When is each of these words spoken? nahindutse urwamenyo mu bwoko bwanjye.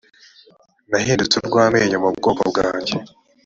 nahindutse 0.89 1.35
urwamenyo 1.37 1.97
mu 2.03 2.09
bwoko 2.17 2.41
bwanjye. 2.49 2.95